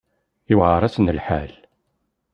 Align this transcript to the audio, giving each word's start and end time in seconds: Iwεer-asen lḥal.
Iwεer-asen 0.53 1.11
lḥal. 1.17 1.53